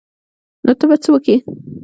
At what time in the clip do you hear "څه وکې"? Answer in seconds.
1.03-1.35